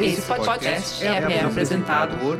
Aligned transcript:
Esse 0.00 0.22
podcast 0.22 1.04
é, 1.04 1.08
é 1.08 1.44
apresentado 1.44 2.16
por 2.18 2.38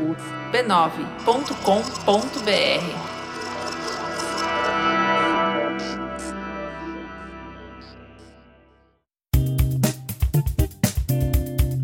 b9.com.br. 0.52 3.12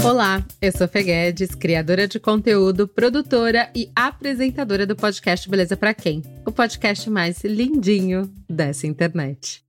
Olá, 0.05 0.43
eu 0.63 0.73
sou 0.73 0.89
Fê 0.89 1.03
Guedes, 1.03 1.55
criadora 1.55 2.09
de 2.09 2.19
conteúdo, 2.19 2.89
produtora 2.89 3.71
e 3.77 3.91
apresentadora 3.95 4.87
do 4.87 4.97
podcast 4.97 5.47
Beleza 5.51 5.77
Pra 5.77 5.93
Quem? 5.93 6.23
O 6.47 6.51
podcast 6.51 7.11
mais 7.11 7.45
lindinho 7.45 8.33
dessa 8.49 8.87
internet. 8.87 9.63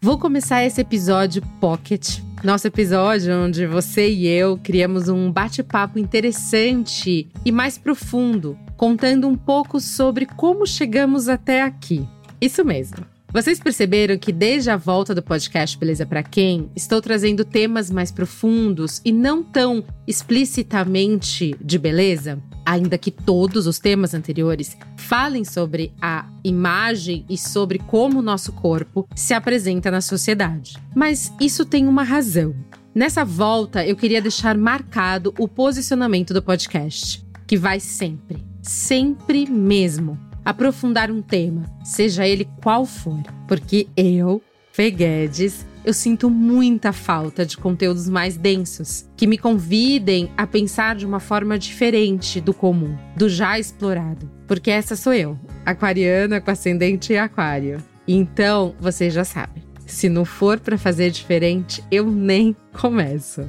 Vou 0.00 0.18
começar 0.18 0.64
esse 0.64 0.80
episódio 0.80 1.42
pocket. 1.60 2.20
Nosso 2.44 2.66
episódio 2.66 3.34
onde 3.34 3.66
você 3.66 4.06
e 4.06 4.26
eu 4.26 4.58
criamos 4.58 5.08
um 5.08 5.32
bate-papo 5.32 5.98
interessante 5.98 7.26
e 7.42 7.50
mais 7.50 7.78
profundo, 7.78 8.58
contando 8.76 9.26
um 9.26 9.34
pouco 9.34 9.80
sobre 9.80 10.26
como 10.26 10.66
chegamos 10.66 11.26
até 11.26 11.62
aqui. 11.62 12.06
Isso 12.38 12.62
mesmo. 12.62 13.13
Vocês 13.34 13.58
perceberam 13.58 14.16
que 14.16 14.30
desde 14.30 14.70
a 14.70 14.76
volta 14.76 15.12
do 15.12 15.20
podcast 15.20 15.76
Beleza 15.76 16.06
para 16.06 16.22
Quem, 16.22 16.70
estou 16.76 17.02
trazendo 17.02 17.44
temas 17.44 17.90
mais 17.90 18.12
profundos 18.12 19.02
e 19.04 19.10
não 19.10 19.42
tão 19.42 19.84
explicitamente 20.06 21.52
de 21.60 21.76
beleza? 21.76 22.40
Ainda 22.64 22.96
que 22.96 23.10
todos 23.10 23.66
os 23.66 23.80
temas 23.80 24.14
anteriores 24.14 24.76
falem 24.96 25.44
sobre 25.44 25.92
a 26.00 26.28
imagem 26.44 27.26
e 27.28 27.36
sobre 27.36 27.80
como 27.80 28.20
o 28.20 28.22
nosso 28.22 28.52
corpo 28.52 29.04
se 29.16 29.34
apresenta 29.34 29.90
na 29.90 30.00
sociedade. 30.00 30.76
Mas 30.94 31.32
isso 31.40 31.64
tem 31.64 31.88
uma 31.88 32.04
razão. 32.04 32.54
Nessa 32.94 33.24
volta, 33.24 33.84
eu 33.84 33.96
queria 33.96 34.22
deixar 34.22 34.56
marcado 34.56 35.34
o 35.40 35.48
posicionamento 35.48 36.32
do 36.32 36.40
podcast, 36.40 37.26
que 37.48 37.56
vai 37.56 37.80
sempre, 37.80 38.44
sempre 38.62 39.44
mesmo 39.44 40.23
aprofundar 40.44 41.10
um 41.10 41.22
tema, 41.22 41.64
seja 41.82 42.26
ele 42.26 42.48
qual 42.62 42.84
for, 42.84 43.22
porque 43.48 43.88
eu, 43.96 44.42
Fê 44.72 44.90
Guedes, 44.90 45.66
eu 45.84 45.92
sinto 45.92 46.30
muita 46.30 46.92
falta 46.92 47.44
de 47.44 47.56
conteúdos 47.56 48.08
mais 48.08 48.36
densos, 48.36 49.08
que 49.16 49.26
me 49.26 49.38
convidem 49.38 50.30
a 50.36 50.46
pensar 50.46 50.96
de 50.96 51.06
uma 51.06 51.20
forma 51.20 51.58
diferente 51.58 52.40
do 52.40 52.54
comum, 52.54 52.96
do 53.16 53.28
já 53.28 53.58
explorado. 53.58 54.30
Porque 54.46 54.70
essa 54.70 54.96
sou 54.96 55.12
eu, 55.12 55.38
aquariana 55.64 56.40
com 56.40 56.50
ascendente 56.50 57.12
em 57.12 57.18
aquário. 57.18 57.78
Então, 58.08 58.74
vocês 58.80 59.12
já 59.12 59.24
sabem, 59.24 59.62
se 59.86 60.08
não 60.08 60.24
for 60.24 60.58
para 60.58 60.78
fazer 60.78 61.10
diferente, 61.10 61.84
eu 61.90 62.10
nem 62.10 62.56
começo. 62.72 63.48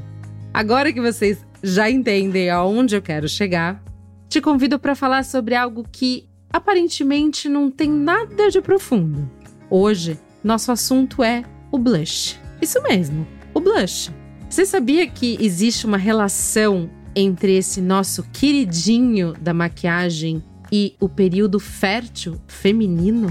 Agora 0.54 0.94
que 0.94 1.02
vocês 1.02 1.46
já 1.64 1.90
entendem 1.90 2.50
aonde 2.50 2.96
eu 2.96 3.02
quero 3.02 3.28
chegar, 3.28 3.82
te 4.30 4.40
convido 4.40 4.78
para 4.78 4.96
falar 4.96 5.24
sobre 5.24 5.56
algo 5.56 5.86
que 5.90 6.28
aparentemente 6.56 7.50
não 7.50 7.70
tem 7.70 7.90
nada 7.90 8.50
de 8.50 8.62
profundo. 8.62 9.30
Hoje, 9.70 10.18
nosso 10.42 10.72
assunto 10.72 11.22
é 11.22 11.44
o 11.70 11.78
blush. 11.78 12.40
Isso 12.62 12.82
mesmo, 12.82 13.28
o 13.54 13.60
blush. 13.60 14.10
Você 14.50 14.66
sabia 14.66 15.06
que 15.06 15.38
existe 15.42 15.86
uma 15.86 15.98
relação 15.98 16.90
entre 17.14 17.58
esse 17.58 17.82
nosso 17.82 18.24
queridinho 18.32 19.34
da 19.34 19.54
maquiagem 19.54 20.42
e 20.72 20.96
o 20.98 21.10
período 21.10 21.60
fértil 21.60 22.40
feminino? 22.48 23.28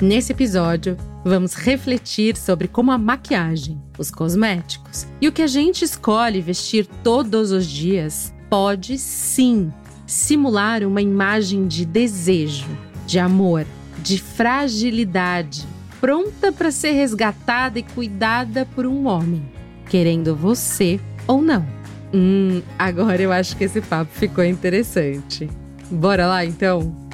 Nesse 0.00 0.32
episódio, 0.32 0.96
vamos 1.22 1.52
refletir 1.52 2.34
sobre 2.34 2.66
como 2.66 2.90
a 2.90 2.96
maquiagem, 2.96 3.78
os 3.98 4.10
cosméticos 4.10 5.06
e 5.20 5.28
o 5.28 5.32
que 5.32 5.42
a 5.42 5.46
gente 5.46 5.84
escolhe 5.84 6.40
vestir 6.40 6.86
todos 7.04 7.52
os 7.52 7.66
dias 7.66 8.32
pode 8.48 8.96
sim 8.96 9.70
simular 10.06 10.82
uma 10.84 11.02
imagem 11.02 11.68
de 11.68 11.84
desejo, 11.84 12.66
de 13.06 13.18
amor, 13.18 13.66
de 13.98 14.18
fragilidade, 14.18 15.68
pronta 16.00 16.50
para 16.50 16.70
ser 16.70 16.92
resgatada 16.92 17.78
e 17.78 17.82
cuidada 17.82 18.66
por 18.74 18.86
um 18.86 19.06
homem, 19.06 19.42
querendo 19.90 20.34
você 20.34 20.98
ou 21.26 21.42
não. 21.42 21.66
Hum, 22.14 22.62
agora 22.78 23.20
eu 23.20 23.30
acho 23.30 23.54
que 23.54 23.64
esse 23.64 23.82
papo 23.82 24.10
ficou 24.14 24.44
interessante. 24.44 25.46
Bora 25.90 26.26
lá 26.26 26.42
então? 26.42 27.09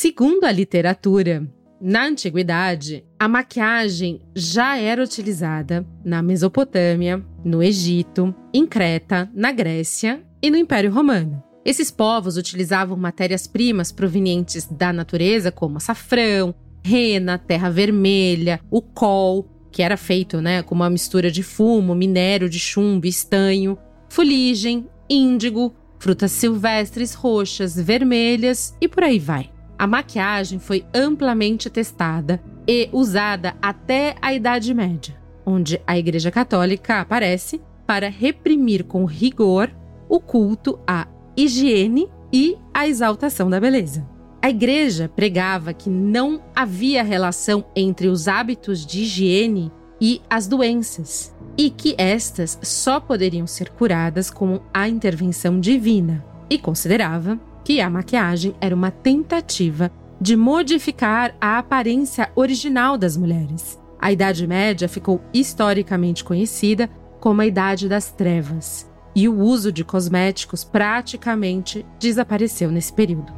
Segundo 0.00 0.44
a 0.44 0.52
literatura, 0.52 1.44
na 1.80 2.06
antiguidade, 2.06 3.04
a 3.18 3.26
maquiagem 3.26 4.20
já 4.32 4.78
era 4.78 5.02
utilizada 5.02 5.84
na 6.04 6.22
Mesopotâmia, 6.22 7.20
no 7.44 7.60
Egito, 7.60 8.32
em 8.54 8.64
Creta, 8.64 9.28
na 9.34 9.50
Grécia 9.50 10.22
e 10.40 10.52
no 10.52 10.56
Império 10.56 10.92
Romano. 10.92 11.42
Esses 11.64 11.90
povos 11.90 12.36
utilizavam 12.36 12.96
matérias-primas 12.96 13.90
provenientes 13.90 14.68
da 14.70 14.92
natureza, 14.92 15.50
como 15.50 15.78
açafrão, 15.78 16.54
rena, 16.80 17.36
terra 17.36 17.68
vermelha, 17.68 18.60
o 18.70 18.80
col, 18.80 19.50
que 19.72 19.82
era 19.82 19.96
feito 19.96 20.40
né, 20.40 20.62
com 20.62 20.76
uma 20.76 20.88
mistura 20.88 21.28
de 21.28 21.42
fumo, 21.42 21.92
minério 21.92 22.48
de 22.48 22.60
chumbo, 22.60 23.04
estanho, 23.04 23.76
fuligem, 24.08 24.88
índigo, 25.10 25.74
frutas 25.98 26.30
silvestres 26.30 27.14
roxas, 27.14 27.74
vermelhas 27.74 28.76
e 28.80 28.86
por 28.86 29.02
aí 29.02 29.18
vai 29.18 29.57
a 29.78 29.86
maquiagem 29.86 30.58
foi 30.58 30.84
amplamente 30.92 31.70
testada 31.70 32.42
e 32.66 32.88
usada 32.92 33.54
até 33.62 34.16
a 34.20 34.34
Idade 34.34 34.74
Média, 34.74 35.16
onde 35.46 35.80
a 35.86 35.96
Igreja 35.96 36.30
Católica 36.30 37.00
aparece 37.00 37.60
para 37.86 38.10
reprimir 38.10 38.84
com 38.84 39.04
rigor 39.04 39.70
o 40.08 40.20
culto 40.20 40.78
à 40.86 41.06
higiene 41.36 42.08
e 42.32 42.56
à 42.74 42.86
exaltação 42.86 43.48
da 43.48 43.60
beleza. 43.60 44.06
A 44.40 44.50
igreja 44.50 45.08
pregava 45.08 45.72
que 45.72 45.90
não 45.90 46.40
havia 46.54 47.02
relação 47.02 47.64
entre 47.74 48.06
os 48.06 48.28
hábitos 48.28 48.86
de 48.86 49.02
higiene 49.02 49.72
e 50.00 50.22
as 50.30 50.46
doenças, 50.46 51.34
e 51.56 51.70
que 51.70 51.94
estas 51.98 52.58
só 52.62 53.00
poderiam 53.00 53.46
ser 53.48 53.70
curadas 53.70 54.30
com 54.30 54.60
a 54.72 54.88
intervenção 54.88 55.58
divina, 55.58 56.24
e 56.48 56.56
considerava 56.56 57.38
que 57.68 57.80
a 57.82 57.90
maquiagem 57.90 58.54
era 58.62 58.74
uma 58.74 58.90
tentativa 58.90 59.92
de 60.18 60.34
modificar 60.34 61.36
a 61.38 61.58
aparência 61.58 62.30
original 62.34 62.96
das 62.96 63.14
mulheres. 63.14 63.78
A 64.00 64.10
Idade 64.10 64.46
Média 64.46 64.88
ficou 64.88 65.20
historicamente 65.34 66.24
conhecida 66.24 66.88
como 67.20 67.42
a 67.42 67.46
Idade 67.46 67.86
das 67.86 68.10
Trevas. 68.10 68.88
e 69.14 69.28
o 69.28 69.38
uso 69.38 69.70
de 69.70 69.84
cosméticos 69.84 70.64
praticamente 70.64 71.84
desapareceu 71.98 72.70
nesse 72.70 72.90
período. 72.92 73.30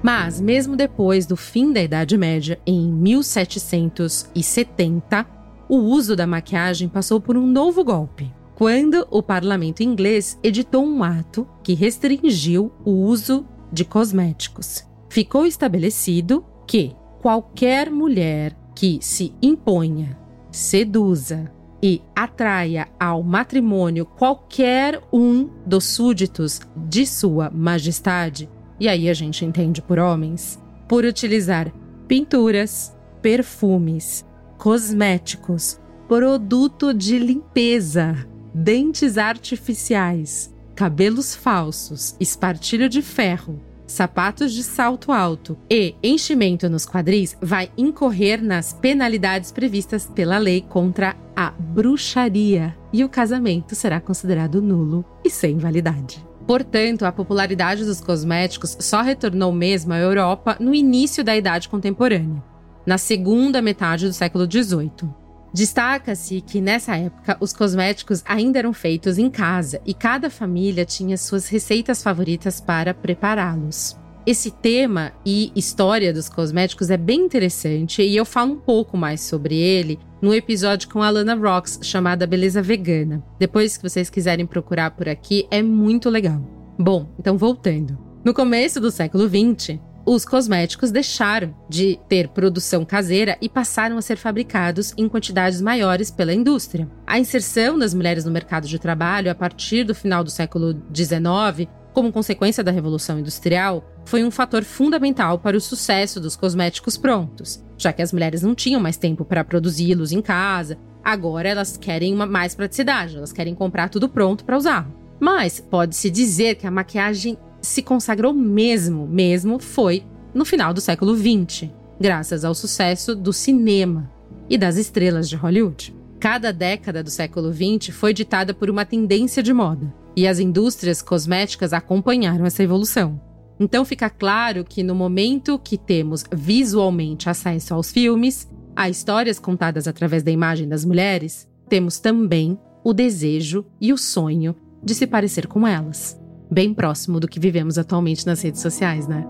Mas, 0.00 0.40
mesmo 0.40 0.76
depois 0.76 1.26
do 1.26 1.36
fim 1.36 1.72
da 1.72 1.82
Idade 1.82 2.16
Média, 2.16 2.60
em 2.64 2.92
1770, 2.92 5.26
o 5.68 5.78
uso 5.78 6.14
da 6.14 6.28
maquiagem 6.28 6.88
passou 6.88 7.20
por 7.20 7.36
um 7.36 7.46
novo 7.46 7.82
golpe, 7.82 8.32
quando 8.58 9.06
o 9.08 9.22
parlamento 9.22 9.84
inglês 9.84 10.36
editou 10.42 10.84
um 10.84 11.04
ato 11.04 11.46
que 11.62 11.74
restringiu 11.74 12.72
o 12.84 12.90
uso 12.90 13.46
de 13.72 13.84
cosméticos. 13.84 14.84
Ficou 15.08 15.46
estabelecido 15.46 16.44
que 16.66 16.92
qualquer 17.22 17.88
mulher 17.88 18.58
que 18.74 18.98
se 19.00 19.32
imponha, 19.40 20.18
seduza 20.50 21.52
e 21.80 22.02
atraia 22.16 22.88
ao 22.98 23.22
matrimônio 23.22 24.04
qualquer 24.04 25.00
um 25.12 25.48
dos 25.64 25.84
súditos 25.84 26.60
de 26.74 27.06
Sua 27.06 27.50
Majestade 27.50 28.50
e 28.80 28.88
aí 28.88 29.08
a 29.08 29.14
gente 29.14 29.44
entende 29.44 29.80
por 29.80 30.00
homens, 30.00 30.60
por 30.88 31.04
utilizar 31.04 31.72
pinturas, 32.08 32.92
perfumes, 33.22 34.26
cosméticos, 34.56 35.80
produto 36.08 36.92
de 36.92 37.20
limpeza, 37.20 38.26
dentes 38.60 39.16
artificiais, 39.16 40.52
cabelos 40.74 41.32
falsos, 41.32 42.16
espartilho 42.18 42.88
de 42.88 43.00
ferro, 43.00 43.62
sapatos 43.86 44.52
de 44.52 44.64
salto 44.64 45.12
alto 45.12 45.56
e 45.70 45.94
enchimento 46.02 46.68
nos 46.68 46.84
quadris 46.84 47.36
vai 47.40 47.70
incorrer 47.78 48.42
nas 48.42 48.72
penalidades 48.72 49.52
previstas 49.52 50.10
pela 50.12 50.38
lei 50.38 50.60
contra 50.60 51.16
a 51.36 51.52
bruxaria 51.52 52.76
e 52.92 53.04
o 53.04 53.08
casamento 53.08 53.76
será 53.76 54.00
considerado 54.00 54.60
nulo 54.60 55.04
e 55.24 55.30
sem 55.30 55.56
validade. 55.56 56.26
Portanto, 56.44 57.04
a 57.04 57.12
popularidade 57.12 57.84
dos 57.84 58.00
cosméticos 58.00 58.76
só 58.80 59.02
retornou 59.02 59.52
mesmo 59.52 59.92
à 59.92 59.98
Europa 59.98 60.56
no 60.58 60.74
início 60.74 61.22
da 61.22 61.36
Idade 61.36 61.68
Contemporânea, 61.68 62.42
na 62.84 62.98
segunda 62.98 63.62
metade 63.62 64.08
do 64.08 64.12
século 64.12 64.50
XVIII. 64.50 65.17
Destaca-se 65.52 66.40
que 66.40 66.60
nessa 66.60 66.96
época 66.96 67.36
os 67.40 67.52
cosméticos 67.52 68.22
ainda 68.26 68.58
eram 68.58 68.72
feitos 68.72 69.18
em 69.18 69.30
casa 69.30 69.80
e 69.86 69.94
cada 69.94 70.28
família 70.28 70.84
tinha 70.84 71.16
suas 71.16 71.48
receitas 71.48 72.02
favoritas 72.02 72.60
para 72.60 72.92
prepará-los. 72.92 73.96
Esse 74.26 74.50
tema 74.50 75.12
e 75.24 75.50
história 75.56 76.12
dos 76.12 76.28
cosméticos 76.28 76.90
é 76.90 76.98
bem 76.98 77.20
interessante 77.20 78.02
e 78.02 78.14
eu 78.14 78.26
falo 78.26 78.52
um 78.52 78.58
pouco 78.58 78.94
mais 78.94 79.22
sobre 79.22 79.56
ele 79.56 79.98
no 80.20 80.34
episódio 80.34 80.90
com 80.90 81.02
a 81.02 81.08
Lana 81.08 81.34
Rocks 81.34 81.80
chamada 81.82 82.26
Beleza 82.26 82.60
Vegana. 82.60 83.24
Depois 83.38 83.78
que 83.78 83.88
vocês 83.88 84.10
quiserem 84.10 84.44
procurar 84.44 84.90
por 84.90 85.08
aqui, 85.08 85.46
é 85.50 85.62
muito 85.62 86.10
legal. 86.10 86.42
Bom, 86.78 87.08
então 87.18 87.38
voltando. 87.38 87.98
No 88.22 88.34
começo 88.34 88.80
do 88.80 88.90
século 88.90 89.26
XX, 89.26 89.78
os 90.14 90.24
cosméticos 90.24 90.90
deixaram 90.90 91.54
de 91.68 92.00
ter 92.08 92.28
produção 92.28 92.82
caseira 92.82 93.36
e 93.42 93.48
passaram 93.48 93.98
a 93.98 94.02
ser 94.02 94.16
fabricados 94.16 94.94
em 94.96 95.06
quantidades 95.06 95.60
maiores 95.60 96.10
pela 96.10 96.32
indústria. 96.32 96.88
A 97.06 97.18
inserção 97.18 97.78
das 97.78 97.92
mulheres 97.92 98.24
no 98.24 98.30
mercado 98.30 98.66
de 98.66 98.78
trabalho 98.78 99.30
a 99.30 99.34
partir 99.34 99.84
do 99.84 99.94
final 99.94 100.24
do 100.24 100.30
século 100.30 100.82
XIX 100.94 101.68
como 101.92 102.12
consequência 102.12 102.62
da 102.62 102.70
Revolução 102.70 103.18
Industrial, 103.18 103.84
foi 104.04 104.22
um 104.22 104.30
fator 104.30 104.62
fundamental 104.62 105.36
para 105.36 105.56
o 105.56 105.60
sucesso 105.60 106.20
dos 106.20 106.36
cosméticos 106.36 106.96
prontos, 106.96 107.64
já 107.76 107.92
que 107.92 108.00
as 108.00 108.12
mulheres 108.12 108.42
não 108.42 108.54
tinham 108.54 108.80
mais 108.80 108.96
tempo 108.96 109.24
para 109.24 109.42
produzi-los 109.42 110.12
em 110.12 110.22
casa. 110.22 110.78
Agora 111.02 111.48
elas 111.48 111.76
querem 111.76 112.14
uma 112.14 112.24
mais 112.24 112.54
praticidade, 112.54 113.16
elas 113.16 113.32
querem 113.32 113.52
comprar 113.52 113.88
tudo 113.88 114.08
pronto 114.08 114.44
para 114.44 114.56
usar. 114.56 114.88
Mas 115.18 115.58
pode-se 115.58 116.08
dizer 116.08 116.54
que 116.54 116.68
a 116.68 116.70
maquiagem 116.70 117.36
se 117.60 117.82
consagrou 117.82 118.32
mesmo, 118.32 119.06
mesmo 119.06 119.58
foi 119.58 120.04
no 120.34 120.44
final 120.44 120.72
do 120.72 120.80
século 120.80 121.16
XX, 121.16 121.70
graças 122.00 122.44
ao 122.44 122.54
sucesso 122.54 123.14
do 123.14 123.32
cinema 123.32 124.10
e 124.48 124.56
das 124.56 124.76
estrelas 124.76 125.28
de 125.28 125.36
Hollywood. 125.36 125.94
Cada 126.20 126.52
década 126.52 127.02
do 127.02 127.10
século 127.10 127.52
XX 127.52 127.94
foi 127.94 128.12
ditada 128.12 128.52
por 128.52 128.68
uma 128.68 128.84
tendência 128.84 129.42
de 129.42 129.52
moda 129.52 129.92
e 130.16 130.26
as 130.26 130.38
indústrias 130.38 131.00
cosméticas 131.00 131.72
acompanharam 131.72 132.44
essa 132.44 132.62
evolução. 132.62 133.20
Então 133.60 133.84
fica 133.84 134.08
claro 134.08 134.64
que 134.64 134.82
no 134.82 134.94
momento 134.94 135.58
que 135.58 135.76
temos 135.76 136.24
visualmente 136.32 137.28
acesso 137.28 137.74
aos 137.74 137.90
filmes, 137.90 138.48
a 138.74 138.88
histórias 138.88 139.38
contadas 139.38 139.88
através 139.88 140.22
da 140.22 140.30
imagem 140.30 140.68
das 140.68 140.84
mulheres, 140.84 141.48
temos 141.68 141.98
também 141.98 142.58
o 142.84 142.92
desejo 142.92 143.64
e 143.80 143.92
o 143.92 143.98
sonho 143.98 144.54
de 144.82 144.94
se 144.94 145.06
parecer 145.06 145.46
com 145.46 145.66
elas. 145.66 146.18
Bem 146.50 146.72
próximo 146.72 147.20
do 147.20 147.28
que 147.28 147.38
vivemos 147.38 147.78
atualmente 147.78 148.26
nas 148.26 148.42
redes 148.42 148.60
sociais, 148.60 149.06
né? 149.06 149.24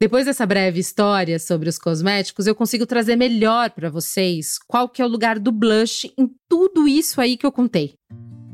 Depois 0.00 0.26
dessa 0.26 0.46
breve 0.46 0.78
história 0.78 1.40
sobre 1.40 1.68
os 1.68 1.76
cosméticos, 1.76 2.46
eu 2.46 2.54
consigo 2.54 2.86
trazer 2.86 3.16
melhor 3.16 3.70
para 3.70 3.90
vocês 3.90 4.56
qual 4.68 4.88
que 4.88 5.02
é 5.02 5.04
o 5.04 5.08
lugar 5.08 5.40
do 5.40 5.50
blush 5.50 6.12
em 6.16 6.30
tudo 6.48 6.86
isso 6.86 7.20
aí 7.20 7.36
que 7.36 7.44
eu 7.44 7.50
contei. 7.50 7.94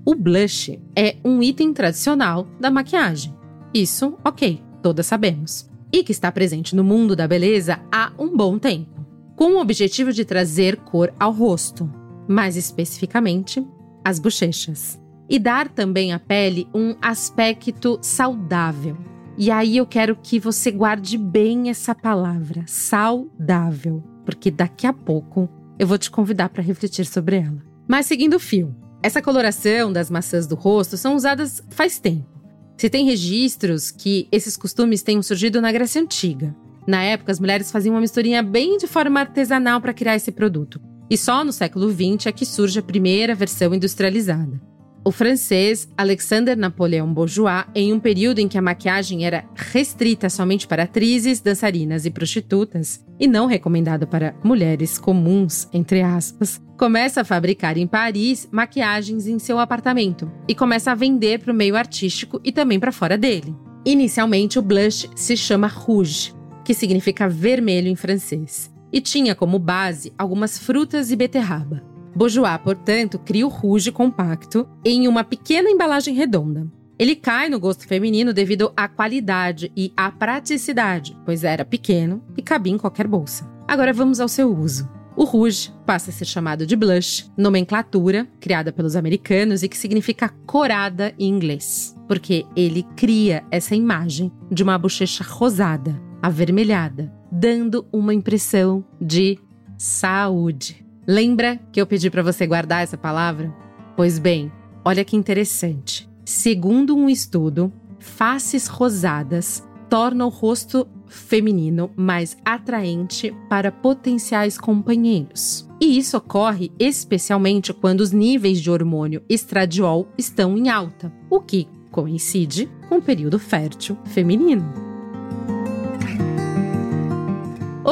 O 0.06 0.14
blush 0.14 0.80
é 0.96 1.16
um 1.22 1.42
item 1.42 1.74
tradicional 1.74 2.46
da 2.58 2.70
maquiagem. 2.70 3.34
Isso, 3.74 4.16
ok, 4.24 4.62
todas 4.82 5.06
sabemos. 5.06 5.68
E 5.92 6.02
que 6.02 6.12
está 6.12 6.32
presente 6.32 6.74
no 6.74 6.82
mundo 6.82 7.14
da 7.14 7.28
beleza 7.28 7.78
há 7.92 8.10
um 8.18 8.34
bom 8.34 8.58
tempo, 8.58 8.93
com 9.36 9.54
o 9.54 9.60
objetivo 9.60 10.12
de 10.12 10.24
trazer 10.24 10.76
cor 10.76 11.12
ao 11.18 11.32
rosto, 11.32 11.90
mais 12.28 12.56
especificamente 12.56 13.66
as 14.04 14.18
bochechas, 14.18 15.00
e 15.28 15.38
dar 15.38 15.68
também 15.68 16.12
à 16.12 16.18
pele 16.18 16.68
um 16.74 16.94
aspecto 17.00 17.98
saudável 18.02 18.96
e 19.36 19.50
aí 19.50 19.76
eu 19.76 19.86
quero 19.86 20.16
que 20.16 20.38
você 20.38 20.70
guarde 20.70 21.18
bem 21.18 21.68
essa 21.68 21.92
palavra, 21.92 22.64
saudável, 22.68 24.02
porque 24.24 24.48
daqui 24.48 24.86
a 24.86 24.92
pouco 24.92 25.48
eu 25.76 25.88
vou 25.88 25.98
te 25.98 26.08
convidar 26.08 26.50
para 26.50 26.62
refletir 26.62 27.04
sobre 27.04 27.36
ela. 27.38 27.60
Mas 27.88 28.06
seguindo 28.06 28.34
o 28.34 28.40
fio, 28.40 28.74
essa 29.02 29.20
coloração 29.20 29.92
das 29.92 30.08
maçãs 30.08 30.46
do 30.46 30.54
rosto 30.54 30.96
são 30.96 31.16
usadas 31.16 31.60
faz 31.68 31.98
tempo. 31.98 32.32
Se 32.76 32.88
tem 32.88 33.06
registros 33.06 33.90
que 33.90 34.28
esses 34.30 34.56
costumes 34.56 35.02
tenham 35.02 35.22
surgido 35.22 35.60
na 35.60 35.72
Grécia 35.72 36.00
Antiga. 36.00 36.54
Na 36.86 37.02
época, 37.02 37.32
as 37.32 37.40
mulheres 37.40 37.70
faziam 37.70 37.94
uma 37.94 38.00
misturinha 38.00 38.42
bem 38.42 38.76
de 38.76 38.86
forma 38.86 39.20
artesanal 39.20 39.80
para 39.80 39.94
criar 39.94 40.16
esse 40.16 40.32
produto. 40.32 40.80
E 41.10 41.16
só 41.16 41.44
no 41.44 41.52
século 41.52 41.90
XX 41.90 42.26
é 42.26 42.32
que 42.32 42.46
surge 42.46 42.78
a 42.78 42.82
primeira 42.82 43.34
versão 43.34 43.74
industrializada 43.74 44.60
o 45.04 45.12
francês 45.12 45.86
Alexander 45.96 46.56
Napoleon 46.56 47.12
Bourgeois, 47.12 47.66
em 47.74 47.92
um 47.92 48.00
período 48.00 48.38
em 48.38 48.48
que 48.48 48.56
a 48.56 48.62
maquiagem 48.62 49.26
era 49.26 49.44
restrita 49.54 50.30
somente 50.30 50.66
para 50.66 50.84
atrizes, 50.84 51.40
dançarinas 51.40 52.06
e 52.06 52.10
prostitutas, 52.10 53.04
e 53.20 53.26
não 53.26 53.46
recomendada 53.46 54.06
para 54.06 54.34
mulheres 54.42 54.98
comuns, 54.98 55.68
entre 55.72 56.00
aspas, 56.00 56.60
começa 56.78 57.20
a 57.20 57.24
fabricar 57.24 57.76
em 57.76 57.86
Paris 57.86 58.48
maquiagens 58.50 59.26
em 59.26 59.38
seu 59.38 59.58
apartamento 59.58 60.30
e 60.48 60.54
começa 60.54 60.90
a 60.90 60.94
vender 60.94 61.40
para 61.40 61.52
o 61.52 61.56
meio 61.56 61.76
artístico 61.76 62.40
e 62.42 62.50
também 62.50 62.80
para 62.80 62.90
fora 62.90 63.18
dele. 63.18 63.54
Inicialmente, 63.84 64.58
o 64.58 64.62
blush 64.62 65.08
se 65.14 65.36
chama 65.36 65.66
rouge, 65.66 66.34
que 66.64 66.74
significa 66.74 67.28
vermelho 67.28 67.88
em 67.88 67.96
francês, 67.96 68.72
e 68.92 69.00
tinha 69.00 69.34
como 69.34 69.58
base 69.58 70.12
algumas 70.16 70.58
frutas 70.58 71.10
e 71.10 71.16
beterraba. 71.16 71.82
Bourjois, 72.14 72.58
portanto, 72.62 73.18
cria 73.18 73.46
o 73.46 73.50
rouge 73.50 73.90
compacto 73.90 74.68
em 74.84 75.08
uma 75.08 75.24
pequena 75.24 75.68
embalagem 75.68 76.14
redonda. 76.14 76.66
Ele 76.96 77.16
cai 77.16 77.48
no 77.48 77.58
gosto 77.58 77.88
feminino 77.88 78.32
devido 78.32 78.72
à 78.76 78.86
qualidade 78.86 79.72
e 79.76 79.92
à 79.96 80.12
praticidade, 80.12 81.16
pois 81.24 81.42
era 81.42 81.64
pequeno 81.64 82.22
e 82.36 82.42
cabia 82.42 82.72
em 82.72 82.78
qualquer 82.78 83.08
bolsa. 83.08 83.50
Agora 83.66 83.92
vamos 83.92 84.20
ao 84.20 84.28
seu 84.28 84.56
uso. 84.56 84.88
O 85.16 85.24
rouge 85.24 85.72
passa 85.86 86.10
a 86.10 86.12
ser 86.12 86.24
chamado 86.24 86.66
de 86.66 86.74
blush, 86.74 87.30
nomenclatura 87.36 88.26
criada 88.40 88.72
pelos 88.72 88.96
americanos 88.96 89.62
e 89.62 89.68
que 89.68 89.76
significa 89.76 90.28
corada 90.44 91.14
em 91.18 91.28
inglês, 91.28 91.96
porque 92.08 92.44
ele 92.56 92.84
cria 92.96 93.44
essa 93.50 93.76
imagem 93.76 94.30
de 94.50 94.62
uma 94.62 94.76
bochecha 94.76 95.22
rosada, 95.22 96.00
avermelhada, 96.24 97.12
dando 97.30 97.86
uma 97.92 98.14
impressão 98.14 98.82
de 98.98 99.38
saúde. 99.76 100.82
Lembra 101.06 101.60
que 101.70 101.78
eu 101.78 101.86
pedi 101.86 102.08
para 102.08 102.22
você 102.22 102.46
guardar 102.46 102.82
essa 102.82 102.96
palavra? 102.96 103.54
Pois 103.94 104.18
bem, 104.18 104.50
olha 104.82 105.04
que 105.04 105.16
interessante. 105.16 106.08
Segundo 106.24 106.96
um 106.96 107.10
estudo, 107.10 107.70
faces 107.98 108.68
rosadas 108.68 109.62
tornam 109.90 110.28
o 110.28 110.30
rosto 110.30 110.88
feminino 111.06 111.90
mais 111.94 112.38
atraente 112.42 113.30
para 113.50 113.70
potenciais 113.70 114.56
companheiros. 114.56 115.68
E 115.78 115.98
isso 115.98 116.16
ocorre 116.16 116.72
especialmente 116.78 117.70
quando 117.74 118.00
os 118.00 118.12
níveis 118.12 118.62
de 118.62 118.70
hormônio 118.70 119.22
estradiol 119.28 120.08
estão 120.16 120.56
em 120.56 120.70
alta, 120.70 121.12
o 121.28 121.38
que 121.38 121.68
coincide 121.90 122.66
com 122.88 122.96
o 122.96 123.02
período 123.02 123.38
fértil 123.38 123.98
feminino. 124.06 124.93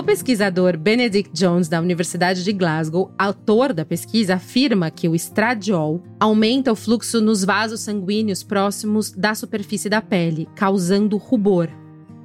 O 0.03 0.05
pesquisador 0.05 0.77
Benedict 0.77 1.31
Jones, 1.33 1.69
da 1.69 1.81
Universidade 1.81 2.43
de 2.43 2.53
Glasgow, 2.53 3.15
autor 3.17 3.73
da 3.73 3.85
pesquisa, 3.85 4.35
afirma 4.35 4.91
que 4.91 5.09
o 5.09 5.15
estradiol 5.15 6.03
aumenta 6.19 6.73
o 6.73 6.75
fluxo 6.75 7.21
nos 7.21 7.45
vasos 7.45 7.83
sanguíneos 7.83 8.43
próximos 8.43 9.13
da 9.13 9.33
superfície 9.33 9.89
da 9.89 10.03
pele, 10.03 10.49
causando 10.57 11.17
rubor. 11.17 11.69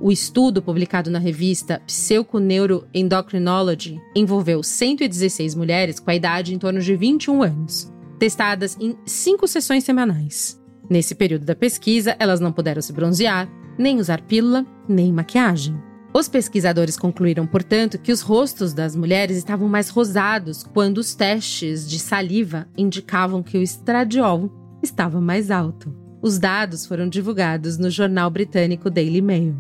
O 0.01 0.12
estudo, 0.12 0.60
publicado 0.60 1.12
na 1.12 1.19
revista 1.19 1.79
Pseuconeuroendocrinology, 1.86 4.01
envolveu 4.15 4.63
116 4.63 5.53
mulheres 5.53 6.00
com 6.00 6.10
a 6.10 6.15
idade 6.15 6.55
em 6.55 6.57
torno 6.57 6.81
de 6.81 6.96
21 6.96 7.43
anos, 7.43 7.93
testadas 8.17 8.75
em 8.81 8.98
cinco 9.05 9.48
sessões 9.48 9.84
semanais. 9.84 10.60
Nesse 10.89 11.13
período 11.13 11.46
da 11.46 11.53
pesquisa, 11.53 12.15
elas 12.17 12.39
não 12.39 12.51
puderam 12.51 12.81
se 12.81 12.91
bronzear, 12.91 13.48
nem 13.77 14.00
usar 14.00 14.22
pílula, 14.22 14.65
nem 14.89 15.13
maquiagem. 15.13 15.86
Os 16.13 16.27
pesquisadores 16.27 16.97
concluíram, 16.97 17.45
portanto, 17.45 17.97
que 17.97 18.11
os 18.11 18.21
rostos 18.21 18.73
das 18.73 18.95
mulheres 18.95 19.37
estavam 19.37 19.67
mais 19.67 19.89
rosados 19.89 20.63
quando 20.63 20.97
os 20.97 21.13
testes 21.13 21.87
de 21.87 21.99
saliva 21.99 22.67
indicavam 22.77 23.43
que 23.43 23.57
o 23.57 23.61
estradiol 23.61 24.49
estava 24.81 25.21
mais 25.21 25.51
alto. 25.51 25.93
Os 26.21 26.39
dados 26.39 26.85
foram 26.85 27.07
divulgados 27.07 27.77
no 27.77 27.89
jornal 27.89 28.29
britânico 28.29 28.89
Daily 28.89 29.21
Mail. 29.21 29.55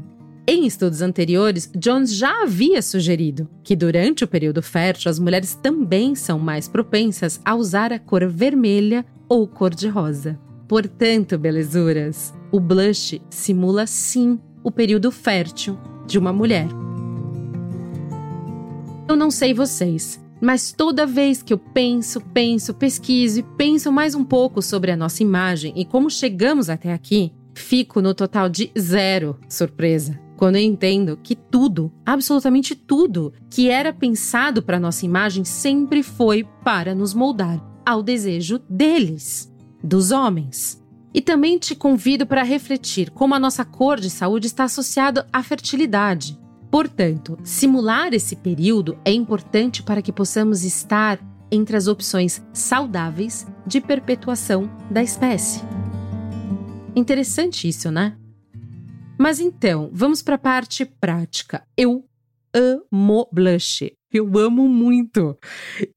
Em 0.47 0.65
estudos 0.65 1.01
anteriores, 1.01 1.69
Jones 1.75 2.15
já 2.15 2.43
havia 2.43 2.81
sugerido 2.81 3.49
que 3.63 3.75
durante 3.75 4.23
o 4.23 4.27
período 4.27 4.61
fértil 4.61 5.11
as 5.11 5.19
mulheres 5.19 5.53
também 5.55 6.15
são 6.15 6.39
mais 6.39 6.67
propensas 6.69 7.39
a 7.43 7.53
usar 7.53 7.91
a 7.91 7.99
cor 7.99 8.25
vermelha 8.27 9.05
ou 9.27 9.45
cor 9.45 9.75
de 9.75 9.89
rosa. 9.89 10.39
Portanto, 10.67 11.37
belezuras, 11.37 12.33
o 12.51 12.59
blush 12.59 13.21
simula 13.29 13.85
sim 13.85 14.39
o 14.63 14.71
período 14.71 15.11
fértil 15.11 15.77
de 16.07 16.17
uma 16.17 16.33
mulher. 16.33 16.67
Eu 19.07 19.15
não 19.15 19.29
sei 19.29 19.53
vocês, 19.53 20.19
mas 20.41 20.71
toda 20.71 21.05
vez 21.05 21.41
que 21.41 21.53
eu 21.53 21.57
penso, 21.57 22.21
penso, 22.33 22.73
pesquiso 22.73 23.39
e 23.39 23.43
penso 23.43 23.91
mais 23.91 24.15
um 24.15 24.23
pouco 24.23 24.61
sobre 24.61 24.91
a 24.91 24.97
nossa 24.97 25.21
imagem 25.21 25.73
e 25.75 25.85
como 25.85 26.09
chegamos 26.09 26.69
até 26.69 26.93
aqui, 26.93 27.31
fico 27.53 28.01
no 28.01 28.13
total 28.13 28.49
de 28.49 28.71
zero 28.77 29.37
surpresa. 29.49 30.19
Quando 30.37 30.57
eu 30.57 30.61
entendo 30.61 31.17
que 31.21 31.35
tudo, 31.35 31.91
absolutamente 32.05 32.75
tudo, 32.75 33.33
que 33.49 33.69
era 33.69 33.91
pensado 33.91 34.61
para 34.61 34.79
nossa 34.79 35.03
imagem 35.03 35.43
sempre 35.43 36.03
foi 36.03 36.45
para 36.63 36.93
nos 36.93 37.13
moldar 37.13 37.59
ao 37.83 38.03
desejo 38.03 38.59
deles, 38.69 39.51
dos 39.83 40.11
homens. 40.11 40.79
E 41.17 41.21
também 41.21 41.57
te 41.57 41.73
convido 41.73 42.27
para 42.27 42.43
refletir 42.43 43.09
como 43.09 43.33
a 43.33 43.39
nossa 43.39 43.65
cor 43.65 43.99
de 43.99 44.07
saúde 44.07 44.45
está 44.45 44.65
associada 44.65 45.27
à 45.33 45.41
fertilidade. 45.41 46.39
Portanto, 46.69 47.39
simular 47.43 48.13
esse 48.13 48.35
período 48.35 48.95
é 49.03 49.11
importante 49.11 49.81
para 49.81 49.99
que 49.99 50.11
possamos 50.11 50.63
estar 50.63 51.19
entre 51.51 51.75
as 51.75 51.87
opções 51.87 52.45
saudáveis 52.53 53.47
de 53.65 53.81
perpetuação 53.81 54.69
da 54.91 55.01
espécie. 55.01 55.63
Interessante 56.95 57.67
isso, 57.67 57.89
né? 57.89 58.15
Mas 59.17 59.39
então, 59.39 59.89
vamos 59.91 60.21
para 60.21 60.35
a 60.35 60.37
parte 60.37 60.85
prática. 60.85 61.65
Eu 61.75 62.05
amo 62.53 63.27
blush. 63.33 63.91
Eu 64.13 64.37
amo 64.37 64.69
muito. 64.69 65.37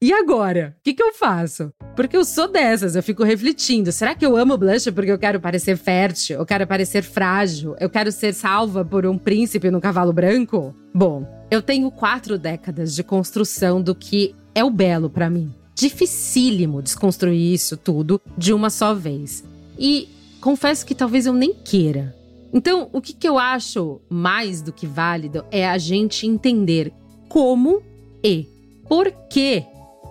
E 0.01 0.11
agora? 0.11 0.75
O 0.79 0.83
que, 0.83 0.93
que 0.93 1.01
eu 1.01 1.13
faço? 1.13 1.71
Porque 1.95 2.17
eu 2.17 2.25
sou 2.25 2.51
dessas, 2.51 2.95
eu 2.95 3.01
fico 3.01 3.23
refletindo. 3.23 3.89
Será 3.91 4.13
que 4.13 4.25
eu 4.25 4.35
amo 4.35 4.57
blush 4.57 4.91
porque 4.91 5.11
eu 5.11 5.17
quero 5.17 5.39
parecer 5.39 5.77
fértil? 5.77 6.37
Eu 6.37 6.45
quero 6.45 6.67
parecer 6.67 7.03
frágil? 7.03 7.73
Eu 7.79 7.89
quero 7.89 8.11
ser 8.11 8.33
salva 8.33 8.83
por 8.83 9.05
um 9.05 9.17
príncipe 9.17 9.71
no 9.71 9.79
cavalo 9.79 10.11
branco? 10.11 10.75
Bom, 10.93 11.25
eu 11.49 11.61
tenho 11.61 11.89
quatro 11.89 12.37
décadas 12.37 12.93
de 12.93 13.01
construção 13.01 13.81
do 13.81 13.95
que 13.95 14.35
é 14.53 14.63
o 14.63 14.69
belo 14.69 15.09
para 15.09 15.29
mim. 15.29 15.53
Dificílimo 15.73 16.81
desconstruir 16.81 17.53
isso 17.53 17.77
tudo 17.77 18.19
de 18.37 18.51
uma 18.51 18.69
só 18.69 18.93
vez. 18.93 19.41
E 19.79 20.09
confesso 20.41 20.85
que 20.85 20.93
talvez 20.93 21.25
eu 21.25 21.33
nem 21.33 21.53
queira. 21.53 22.13
Então, 22.53 22.89
o 22.91 22.99
que, 22.99 23.13
que 23.13 23.27
eu 23.27 23.39
acho 23.39 24.01
mais 24.09 24.61
do 24.61 24.73
que 24.73 24.85
válido 24.85 25.45
é 25.49 25.65
a 25.65 25.77
gente 25.77 26.27
entender 26.27 26.91
como 27.29 27.81
e 28.23 28.47
por 28.87 29.11
que 29.29 29.63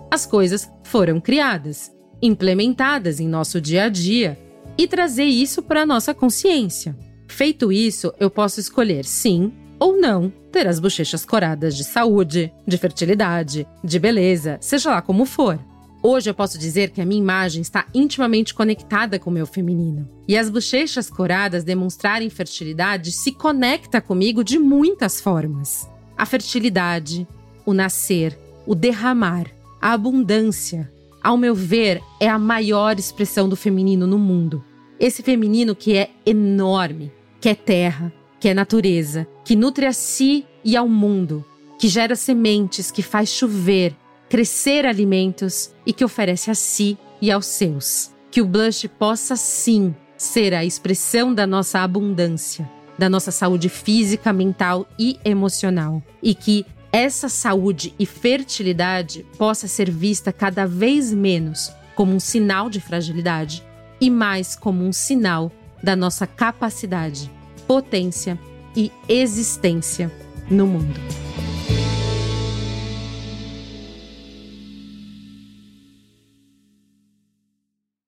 as 0.09 0.25
coisas 0.25 0.69
foram 0.83 1.19
criadas, 1.21 1.91
implementadas 2.21 3.19
em 3.19 3.27
nosso 3.27 3.61
dia 3.61 3.85
a 3.85 3.89
dia 3.89 4.37
e 4.77 4.87
trazer 4.87 5.25
isso 5.25 5.61
para 5.61 5.81
a 5.81 5.85
nossa 5.85 6.13
consciência. 6.13 6.97
Feito 7.27 7.71
isso, 7.71 8.13
eu 8.19 8.29
posso 8.29 8.59
escolher 8.59 9.05
sim 9.05 9.53
ou 9.79 9.99
não 9.99 10.31
ter 10.51 10.67
as 10.67 10.79
bochechas 10.79 11.25
coradas 11.25 11.75
de 11.75 11.83
saúde, 11.83 12.53
de 12.67 12.77
fertilidade, 12.77 13.65
de 13.83 13.99
beleza, 13.99 14.57
seja 14.59 14.91
lá 14.91 15.01
como 15.01 15.25
for. 15.25 15.59
Hoje 16.03 16.29
eu 16.29 16.33
posso 16.33 16.57
dizer 16.57 16.89
que 16.89 16.99
a 16.99 17.05
minha 17.05 17.21
imagem 17.21 17.61
está 17.61 17.85
intimamente 17.93 18.53
conectada 18.53 19.19
com 19.19 19.29
o 19.29 19.33
meu 19.33 19.45
feminino. 19.45 20.09
E 20.27 20.35
as 20.35 20.49
bochechas 20.49 21.09
coradas 21.09 21.63
demonstrarem 21.63 22.29
fertilidade 22.29 23.11
se 23.11 23.31
conecta 23.31 24.01
comigo 24.01 24.43
de 24.43 24.57
muitas 24.57 25.21
formas. 25.21 25.87
A 26.17 26.25
fertilidade, 26.25 27.27
o 27.65 27.73
nascer, 27.73 28.37
o 28.65 28.75
derramar, 28.75 29.47
a 29.81 29.93
abundância, 29.93 30.91
ao 31.23 31.37
meu 31.37 31.53
ver, 31.53 32.01
é 32.19 32.27
a 32.27 32.39
maior 32.39 32.97
expressão 32.97 33.47
do 33.47 33.55
feminino 33.55 34.07
no 34.07 34.17
mundo. 34.17 34.63
Esse 34.99 35.21
feminino 35.21 35.75
que 35.75 35.95
é 35.95 36.09
enorme, 36.25 37.11
que 37.39 37.49
é 37.49 37.55
terra, 37.55 38.11
que 38.39 38.49
é 38.49 38.53
natureza, 38.53 39.27
que 39.45 39.55
nutre 39.55 39.85
a 39.85 39.93
si 39.93 40.45
e 40.63 40.75
ao 40.75 40.87
mundo, 40.87 41.45
que 41.77 41.87
gera 41.87 42.15
sementes, 42.15 42.89
que 42.89 43.03
faz 43.03 43.29
chover, 43.29 43.95
crescer 44.29 44.85
alimentos 44.85 45.71
e 45.85 45.93
que 45.93 46.05
oferece 46.05 46.49
a 46.49 46.55
si 46.55 46.97
e 47.21 47.31
aos 47.31 47.45
seus. 47.45 48.11
Que 48.31 48.41
o 48.41 48.45
blush 48.45 48.87
possa 48.87 49.35
sim 49.35 49.93
ser 50.17 50.53
a 50.53 50.63
expressão 50.63 51.33
da 51.33 51.45
nossa 51.45 51.79
abundância, 51.79 52.69
da 52.97 53.09
nossa 53.09 53.31
saúde 53.31 53.69
física, 53.69 54.31
mental 54.31 54.87
e 54.97 55.19
emocional. 55.25 56.01
E 56.21 56.33
que 56.33 56.65
essa 56.91 57.29
saúde 57.29 57.93
e 57.97 58.05
fertilidade 58.05 59.25
possa 59.37 59.67
ser 59.67 59.89
vista 59.89 60.33
cada 60.33 60.65
vez 60.67 61.13
menos 61.13 61.71
como 61.95 62.13
um 62.13 62.19
sinal 62.19 62.69
de 62.69 62.81
fragilidade 62.81 63.63
e 63.99 64.09
mais 64.09 64.55
como 64.55 64.83
um 64.83 64.91
sinal 64.91 65.51
da 65.81 65.95
nossa 65.95 66.27
capacidade, 66.27 67.31
potência 67.65 68.37
e 68.75 68.91
existência 69.07 70.11
no 70.49 70.67
mundo. 70.67 70.99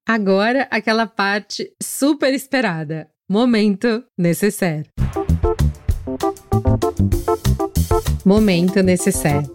Agora, 0.05 0.67
aquela 0.69 1.07
parte 1.07 1.73
super 1.81 2.33
esperada. 2.33 3.09
Momento 3.29 4.03
necessário. 4.17 4.85
Momento 8.25 8.81
necessário. 8.81 9.49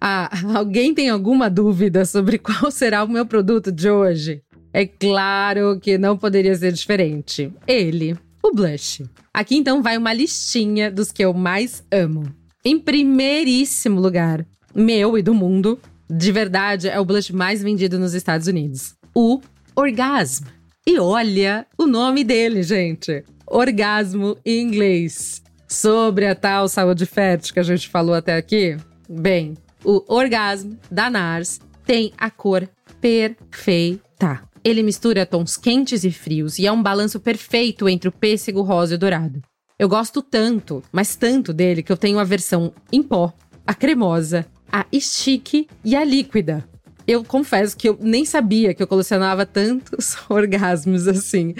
Ah, 0.00 0.30
alguém 0.54 0.94
tem 0.94 1.08
alguma 1.08 1.48
dúvida 1.48 2.04
sobre 2.04 2.36
qual 2.38 2.70
será 2.70 3.02
o 3.02 3.08
meu 3.08 3.24
produto 3.24 3.72
de 3.72 3.90
hoje? 3.90 4.42
É 4.72 4.86
claro 4.86 5.80
que 5.80 5.96
não 5.96 6.16
poderia 6.16 6.54
ser 6.54 6.72
diferente. 6.72 7.50
Ele, 7.66 8.16
o 8.42 8.54
blush. 8.54 9.04
Aqui 9.32 9.56
então 9.56 9.82
vai 9.82 9.96
uma 9.96 10.12
listinha 10.12 10.90
dos 10.90 11.10
que 11.10 11.24
eu 11.24 11.32
mais 11.32 11.82
amo. 11.90 12.24
Em 12.64 12.78
primeiríssimo 12.78 13.98
lugar, 13.98 14.44
meu 14.74 15.16
e 15.16 15.22
do 15.22 15.32
mundo, 15.32 15.78
de 16.10 16.30
verdade, 16.30 16.88
é 16.88 17.00
o 17.00 17.04
blush 17.04 17.32
mais 17.32 17.62
vendido 17.62 17.98
nos 17.98 18.12
Estados 18.12 18.46
Unidos. 18.46 18.94
O 19.14 19.40
Orgasm. 19.74 20.44
E 20.86 20.98
olha 20.98 21.66
o 21.78 21.86
nome 21.86 22.24
dele, 22.24 22.62
gente. 22.62 23.24
Orgasmo 23.46 24.36
em 24.44 24.60
inglês. 24.60 25.42
Sobre 25.68 26.26
a 26.26 26.34
tal 26.34 26.68
saúde 26.68 27.04
fértil 27.06 27.52
que 27.54 27.60
a 27.60 27.64
gente 27.64 27.88
falou 27.88 28.14
até 28.14 28.36
aqui. 28.36 28.76
Bem, 29.08 29.54
o 29.84 30.02
Orgasm 30.08 30.72
da 30.90 31.10
NARS 31.10 31.60
tem 31.84 32.12
a 32.16 32.30
cor 32.30 32.68
perfeita. 33.00 34.42
Ele 34.64 34.82
mistura 34.82 35.26
tons 35.26 35.56
quentes 35.56 36.04
e 36.04 36.10
frios 36.10 36.58
e 36.58 36.66
é 36.66 36.72
um 36.72 36.82
balanço 36.82 37.20
perfeito 37.20 37.88
entre 37.88 38.08
o 38.08 38.12
pêssego 38.12 38.62
rosa 38.62 38.94
e 38.94 38.96
o 38.96 38.98
dourado. 38.98 39.42
Eu 39.78 39.88
gosto 39.88 40.22
tanto, 40.22 40.82
mas 40.90 41.14
tanto 41.14 41.52
dele 41.52 41.82
que 41.82 41.92
eu 41.92 41.96
tenho 41.96 42.18
a 42.18 42.24
versão 42.24 42.72
em 42.90 43.02
pó, 43.02 43.32
a 43.66 43.74
cremosa 43.74 44.46
a 44.70 44.86
stick 44.94 45.68
e 45.84 45.96
a 45.96 46.04
líquida. 46.04 46.67
Eu 47.08 47.24
confesso 47.24 47.74
que 47.74 47.88
eu 47.88 47.98
nem 47.98 48.26
sabia 48.26 48.74
que 48.74 48.82
eu 48.82 48.86
colecionava 48.86 49.46
tantos 49.46 50.14
orgasmos 50.28 51.08
assim. 51.08 51.54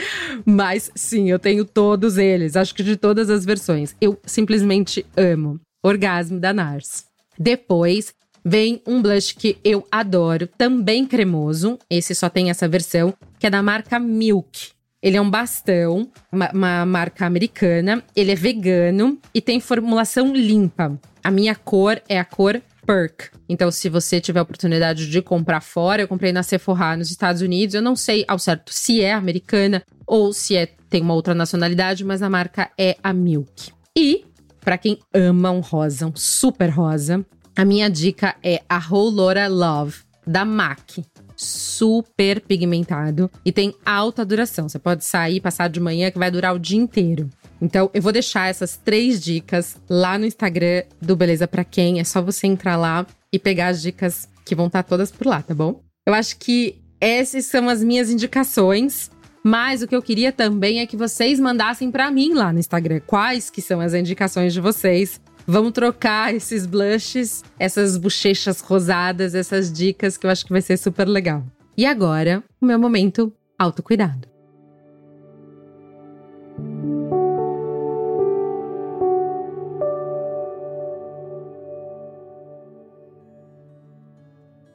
Mas 0.44 0.90
sim, 0.94 1.30
eu 1.30 1.38
tenho 1.38 1.64
todos 1.64 2.18
eles, 2.18 2.54
acho 2.54 2.74
que 2.74 2.82
de 2.82 2.98
todas 2.98 3.30
as 3.30 3.46
versões. 3.46 3.96
Eu 3.98 4.20
simplesmente 4.26 5.06
amo. 5.16 5.58
Orgasmo 5.82 6.38
da 6.38 6.52
NARS. 6.52 7.06
Depois 7.38 8.12
vem 8.44 8.82
um 8.86 9.00
blush 9.00 9.34
que 9.34 9.56
eu 9.64 9.86
adoro, 9.90 10.46
também 10.46 11.06
cremoso. 11.06 11.78
Esse 11.88 12.14
só 12.14 12.28
tem 12.28 12.50
essa 12.50 12.68
versão, 12.68 13.14
que 13.38 13.46
é 13.46 13.50
da 13.50 13.62
marca 13.62 13.98
Milk. 13.98 14.72
Ele 15.00 15.16
é 15.16 15.20
um 15.20 15.30
bastão, 15.30 16.10
uma, 16.30 16.50
uma 16.52 16.84
marca 16.84 17.24
americana. 17.24 18.04
Ele 18.14 18.32
é 18.32 18.34
vegano 18.34 19.16
e 19.32 19.40
tem 19.40 19.60
formulação 19.60 20.34
limpa. 20.34 21.00
A 21.24 21.30
minha 21.30 21.54
cor 21.54 22.02
é 22.06 22.18
a 22.18 22.24
cor 22.24 22.60
Perk. 22.88 23.28
Então, 23.46 23.70
se 23.70 23.90
você 23.90 24.18
tiver 24.18 24.40
a 24.40 24.42
oportunidade 24.42 25.10
de 25.10 25.20
comprar 25.20 25.60
fora, 25.60 26.00
eu 26.00 26.08
comprei 26.08 26.32
na 26.32 26.42
Sephora 26.42 26.96
nos 26.96 27.10
Estados 27.10 27.42
Unidos. 27.42 27.74
Eu 27.74 27.82
não 27.82 27.94
sei 27.94 28.24
ao 28.26 28.38
certo 28.38 28.72
se 28.72 29.02
é 29.02 29.12
americana 29.12 29.84
ou 30.06 30.32
se 30.32 30.56
é 30.56 30.66
tem 30.88 31.02
uma 31.02 31.12
outra 31.12 31.34
nacionalidade, 31.34 32.02
mas 32.02 32.22
a 32.22 32.30
marca 32.30 32.70
é 32.78 32.96
a 33.02 33.12
Milk. 33.12 33.72
E 33.94 34.24
para 34.62 34.78
quem 34.78 34.98
ama 35.12 35.50
um 35.50 35.60
rosa, 35.60 36.06
um 36.06 36.16
super 36.16 36.70
rosa, 36.70 37.26
a 37.54 37.62
minha 37.62 37.90
dica 37.90 38.34
é 38.42 38.62
a 38.66 38.78
Rolora 38.78 39.48
Love 39.48 39.98
da 40.26 40.46
MAC. 40.46 41.04
Super 41.36 42.40
pigmentado 42.40 43.30
e 43.44 43.52
tem 43.52 43.74
alta 43.84 44.24
duração. 44.24 44.66
Você 44.66 44.78
pode 44.78 45.04
sair, 45.04 45.40
passar 45.40 45.68
de 45.68 45.78
manhã 45.78 46.10
que 46.10 46.18
vai 46.18 46.30
durar 46.30 46.54
o 46.54 46.58
dia 46.58 46.78
inteiro. 46.78 47.28
Então, 47.60 47.90
eu 47.92 48.00
vou 48.00 48.12
deixar 48.12 48.48
essas 48.48 48.76
três 48.76 49.22
dicas 49.22 49.76
lá 49.88 50.18
no 50.18 50.26
Instagram 50.26 50.84
do 51.00 51.16
Beleza 51.16 51.48
Pra 51.48 51.64
Quem. 51.64 52.00
É 52.00 52.04
só 52.04 52.22
você 52.22 52.46
entrar 52.46 52.76
lá 52.76 53.06
e 53.32 53.38
pegar 53.38 53.68
as 53.68 53.82
dicas 53.82 54.28
que 54.44 54.54
vão 54.54 54.66
estar 54.66 54.82
tá 54.82 54.88
todas 54.88 55.10
por 55.10 55.26
lá, 55.26 55.42
tá 55.42 55.54
bom? 55.54 55.82
Eu 56.06 56.14
acho 56.14 56.36
que 56.38 56.76
essas 57.00 57.46
são 57.46 57.68
as 57.68 57.82
minhas 57.82 58.10
indicações. 58.10 59.10
Mas 59.42 59.82
o 59.82 59.88
que 59.88 59.94
eu 59.94 60.02
queria 60.02 60.32
também 60.32 60.80
é 60.80 60.86
que 60.86 60.96
vocês 60.96 61.38
mandassem 61.38 61.90
para 61.90 62.10
mim 62.10 62.34
lá 62.34 62.52
no 62.52 62.58
Instagram 62.58 63.00
quais 63.06 63.48
que 63.48 63.62
são 63.62 63.80
as 63.80 63.94
indicações 63.94 64.52
de 64.52 64.60
vocês. 64.60 65.20
Vamos 65.46 65.72
trocar 65.72 66.34
esses 66.34 66.66
blushes, 66.66 67.42
essas 67.58 67.96
bochechas 67.96 68.60
rosadas, 68.60 69.34
essas 69.34 69.72
dicas 69.72 70.18
que 70.18 70.26
eu 70.26 70.30
acho 70.30 70.44
que 70.44 70.52
vai 70.52 70.60
ser 70.60 70.76
super 70.76 71.08
legal. 71.08 71.42
E 71.76 71.86
agora, 71.86 72.42
o 72.60 72.66
meu 72.66 72.78
momento 72.78 73.32
autocuidado. 73.58 74.27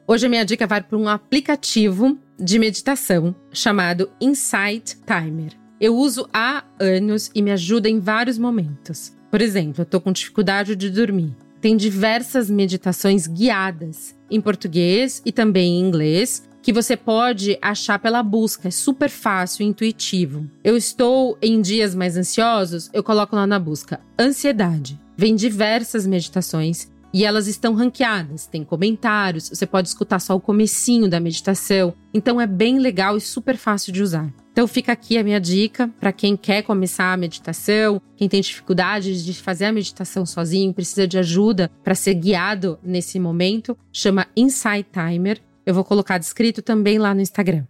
Hoje 0.06 0.26
a 0.26 0.28
minha 0.28 0.44
dica 0.44 0.66
vai 0.66 0.82
para 0.82 0.98
um 0.98 1.08
aplicativo 1.08 2.18
de 2.38 2.58
meditação 2.58 3.34
chamado 3.50 4.10
Insight 4.20 4.98
Timer. 5.06 5.52
Eu 5.80 5.96
uso 5.96 6.28
há 6.30 6.62
anos 6.78 7.30
e 7.34 7.40
me 7.40 7.50
ajuda 7.50 7.88
em 7.88 7.98
vários 7.98 8.36
momentos. 8.36 9.16
Por 9.30 9.40
exemplo, 9.40 9.80
eu 9.80 9.84
estou 9.84 10.02
com 10.02 10.12
dificuldade 10.12 10.76
de 10.76 10.90
dormir. 10.90 11.34
Tem 11.58 11.74
diversas 11.74 12.50
meditações 12.50 13.26
guiadas 13.26 14.14
em 14.30 14.42
português 14.42 15.22
e 15.24 15.32
também 15.32 15.80
em 15.80 15.88
inglês 15.88 16.46
que 16.62 16.70
você 16.70 16.98
pode 16.98 17.58
achar 17.62 17.98
pela 17.98 18.22
busca. 18.22 18.68
É 18.68 18.70
super 18.70 19.08
fácil 19.08 19.62
e 19.62 19.68
intuitivo. 19.68 20.46
Eu 20.62 20.76
estou 20.76 21.38
em 21.40 21.62
dias 21.62 21.94
mais 21.94 22.18
ansiosos, 22.18 22.90
eu 22.92 23.02
coloco 23.02 23.34
lá 23.34 23.46
na 23.46 23.58
busca 23.58 24.00
ansiedade. 24.18 25.00
Vem 25.16 25.34
diversas 25.34 26.06
meditações 26.06 26.92
e 27.14 27.24
elas 27.24 27.46
estão 27.46 27.74
ranqueadas, 27.74 28.48
tem 28.48 28.64
comentários, 28.64 29.48
você 29.48 29.64
pode 29.64 29.86
escutar 29.86 30.18
só 30.18 30.34
o 30.34 30.40
comecinho 30.40 31.08
da 31.08 31.20
meditação. 31.20 31.94
Então 32.12 32.40
é 32.40 32.46
bem 32.46 32.80
legal 32.80 33.16
e 33.16 33.20
super 33.20 33.56
fácil 33.56 33.92
de 33.92 34.02
usar. 34.02 34.34
Então 34.50 34.66
fica 34.66 34.90
aqui 34.90 35.16
a 35.16 35.22
minha 35.22 35.40
dica 35.40 35.88
para 36.00 36.10
quem 36.10 36.36
quer 36.36 36.62
começar 36.62 37.12
a 37.12 37.16
meditação, 37.16 38.02
quem 38.16 38.28
tem 38.28 38.40
dificuldade 38.40 39.24
de 39.24 39.32
fazer 39.32 39.66
a 39.66 39.72
meditação 39.72 40.26
sozinho, 40.26 40.74
precisa 40.74 41.06
de 41.06 41.16
ajuda 41.16 41.70
para 41.84 41.94
ser 41.94 42.14
guiado 42.14 42.80
nesse 42.82 43.20
momento, 43.20 43.78
chama 43.92 44.26
Insight 44.36 44.88
Timer. 44.92 45.40
Eu 45.64 45.72
vou 45.72 45.84
colocar 45.84 46.18
descrito 46.18 46.62
também 46.62 46.98
lá 46.98 47.14
no 47.14 47.20
Instagram. 47.20 47.64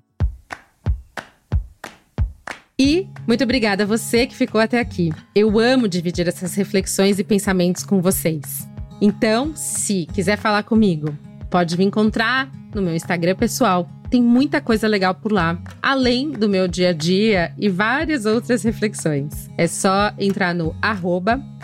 E 2.79 3.07
muito 3.27 3.45
obrigada 3.45 3.85
a 3.85 3.87
você 3.87 4.27
que 4.27 4.35
ficou 4.35 4.59
até 4.59 4.81
aqui. 4.81 5.11
Eu 5.35 5.59
amo 5.59 5.87
dividir 5.87 6.27
essas 6.27 6.55
reflexões 6.55 7.19
e 7.19 7.25
pensamentos 7.25 7.85
com 7.85 8.01
vocês. 8.01 8.74
Então, 9.07 9.53
se 9.55 10.07
quiser 10.15 10.39
falar 10.39 10.63
comigo, 10.63 11.15
pode 11.51 11.77
me 11.77 11.85
encontrar 11.85 12.51
no 12.75 12.81
meu 12.81 12.95
Instagram 12.97 13.35
pessoal. 13.35 13.87
Tem 14.09 14.23
muita 14.23 14.63
coisa 14.63 14.89
legal 14.89 15.15
por 15.15 15.31
lá, 15.31 15.59
além 15.83 16.31
do 16.31 16.49
meu 16.49 16.67
dia 16.67 16.89
a 16.89 16.93
dia 16.95 17.53
e 17.59 17.69
várias 17.69 18.25
outras 18.25 18.63
reflexões. 18.63 19.51
É 19.59 19.67
só 19.67 20.11
entrar 20.19 20.55
no 20.55 20.75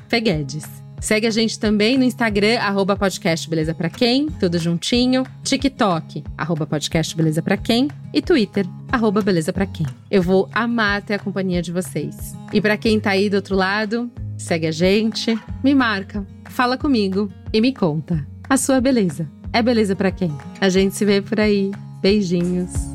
Feguedes. 0.07 0.69
Segue 1.01 1.27
a 1.27 1.31
gente 1.31 1.59
também 1.59 1.97
no 1.97 2.05
Instagram, 2.05 2.59
arroba 2.59 2.95
podcast 2.95 3.49
Beleza 3.49 3.73
Pra 3.73 3.89
Quem, 3.89 4.29
tudo 4.29 4.59
juntinho. 4.59 5.25
TikTok, 5.43 6.23
arroba 6.37 6.67
podcast 6.67 7.17
Beleza 7.17 7.41
Pra 7.41 7.57
Quem. 7.57 7.89
E 8.13 8.21
Twitter, 8.21 8.67
arroba 8.93 9.23
Beleza 9.23 9.51
Pra 9.51 9.65
Quem. 9.65 9.87
Eu 10.11 10.21
vou 10.21 10.47
amar 10.53 11.01
ter 11.01 11.15
a 11.15 11.19
companhia 11.19 11.63
de 11.63 11.73
vocês. 11.73 12.37
E 12.53 12.61
para 12.61 12.77
quem 12.77 13.01
tá 13.01 13.13
aí 13.13 13.31
do 13.31 13.37
outro 13.37 13.57
lado, 13.57 14.11
segue 14.37 14.67
a 14.67 14.73
gente, 14.73 15.39
me 15.65 15.75
marca, 15.75 16.27
fala 16.51 16.77
comigo 16.77 17.31
e 17.53 17.61
me 17.61 17.73
conta. 17.73 18.27
A 18.49 18.57
sua 18.57 18.81
beleza 18.81 19.31
é 19.53 19.63
beleza 19.63 19.97
para 19.97 20.11
quem? 20.11 20.33
A 20.61 20.69
gente 20.69 20.95
se 20.95 21.05
vê 21.05 21.23
por 21.23 21.41
aí. 21.41 21.71
Beijinhos. 22.03 22.90